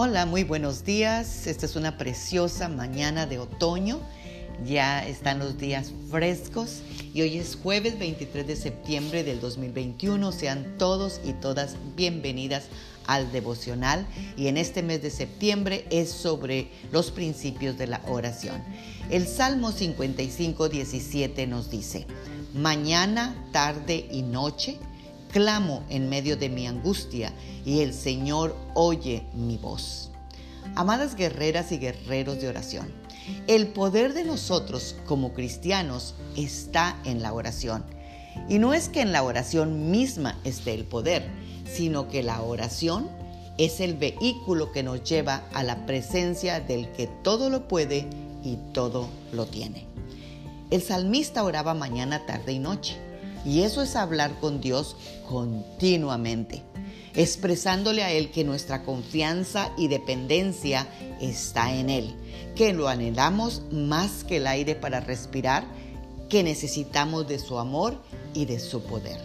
[0.00, 1.48] Hola, muy buenos días.
[1.48, 3.98] Esta es una preciosa mañana de otoño.
[4.64, 6.82] Ya están los días frescos
[7.12, 10.30] y hoy es jueves 23 de septiembre del 2021.
[10.30, 12.66] Sean todos y todas bienvenidas
[13.08, 14.06] al devocional
[14.36, 18.62] y en este mes de septiembre es sobre los principios de la oración.
[19.10, 22.06] El Salmo 55, 17 nos dice,
[22.54, 24.78] mañana, tarde y noche
[25.28, 27.32] clamo en medio de mi angustia
[27.64, 30.10] y el Señor oye mi voz.
[30.74, 32.92] Amadas guerreras y guerreros de oración,
[33.46, 37.84] el poder de nosotros como cristianos está en la oración.
[38.48, 41.28] Y no es que en la oración misma esté el poder,
[41.64, 43.08] sino que la oración
[43.58, 48.06] es el vehículo que nos lleva a la presencia del que todo lo puede
[48.44, 49.86] y todo lo tiene.
[50.70, 53.07] El salmista oraba mañana, tarde y noche
[53.44, 54.96] y eso es hablar con Dios
[55.28, 56.62] continuamente,
[57.14, 60.86] expresándole a Él que nuestra confianza y dependencia
[61.20, 62.14] está en Él,
[62.54, 65.64] que lo anhelamos más que el aire para respirar,
[66.28, 68.00] que necesitamos de su amor
[68.34, 69.20] y de su poder,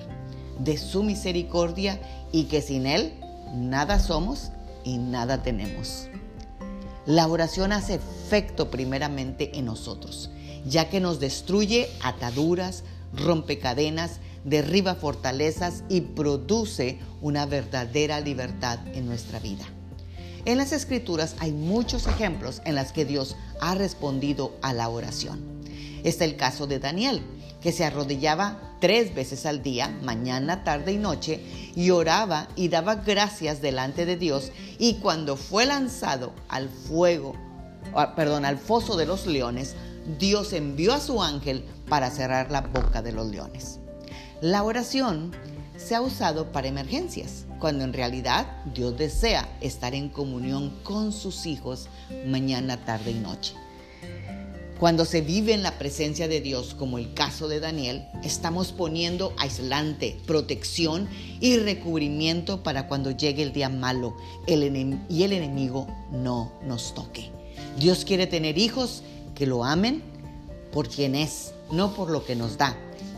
[0.60, 2.00] de su misericordia
[2.32, 3.14] y que sin Él
[3.54, 4.52] nada somos
[4.84, 6.08] y nada tenemos.
[7.06, 10.30] La oración hace efecto primeramente en nosotros,
[10.66, 12.84] ya que nos destruye ataduras,
[13.16, 19.66] rompe cadenas, derriba fortalezas y produce una verdadera libertad en nuestra vida.
[20.46, 25.42] En las escrituras hay muchos ejemplos en los que Dios ha respondido a la oración.
[26.04, 27.22] Está el caso de Daniel,
[27.62, 31.40] que se arrodillaba tres veces al día, mañana, tarde y noche,
[31.78, 37.38] y oraba y daba gracias delante de Dios, y cuando fue lanzado al fuego,
[37.96, 39.76] ah, perdón, al foso de los leones,
[40.20, 43.80] Dios envió a su ángel para cerrar la boca de los leones.
[44.42, 45.32] La oración
[45.78, 51.46] se ha usado para emergencias, cuando en realidad Dios desea estar en comunión con sus
[51.46, 51.88] hijos
[52.26, 53.54] mañana, tarde y noche.
[54.80, 59.34] Cuando se vive en la presencia de Dios, como el caso de Daniel, estamos poniendo
[59.38, 61.08] aislante, protección
[61.40, 64.54] y recubrimiento para cuando llegue el día malo y
[65.24, 67.32] el enemigo no nos toque.
[67.80, 69.04] Dios quiere tener hijos
[69.36, 70.04] que lo amen
[70.72, 72.76] por quien es, no por lo que nos da.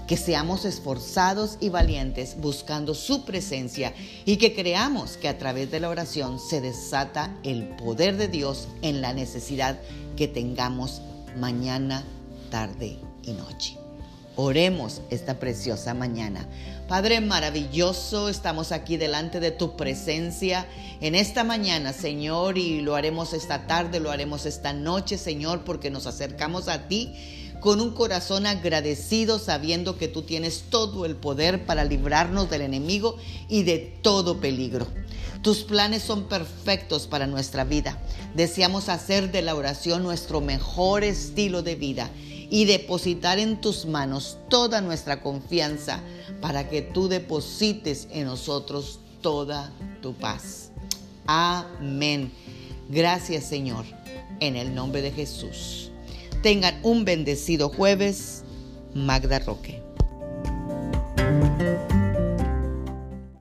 [0.08, 3.94] Que seamos esforzados y valientes buscando su presencia
[4.24, 8.68] y que creamos que a través de la oración se desata el poder de Dios
[8.84, 9.80] en la necesidad
[10.16, 11.02] que tengamos
[11.38, 12.04] mañana,
[12.52, 13.85] tarde y noche.
[14.38, 16.46] Oremos esta preciosa mañana.
[16.90, 20.68] Padre maravilloso, estamos aquí delante de tu presencia
[21.00, 25.90] en esta mañana, Señor, y lo haremos esta tarde, lo haremos esta noche, Señor, porque
[25.90, 27.14] nos acercamos a ti
[27.62, 33.16] con un corazón agradecido, sabiendo que tú tienes todo el poder para librarnos del enemigo
[33.48, 34.86] y de todo peligro.
[35.44, 37.98] Tus planes son perfectos para nuestra vida.
[38.36, 42.10] Deseamos hacer de la oración nuestro mejor estilo de vida
[42.50, 46.02] y depositar en tus manos toda nuestra confianza
[46.42, 50.72] para que tú deposites en nosotros toda tu paz.
[51.26, 52.32] Amén.
[52.90, 53.86] Gracias Señor,
[54.40, 55.92] en el nombre de Jesús.
[56.44, 58.44] Tengan un bendecido jueves.
[58.94, 59.82] Magda Roque.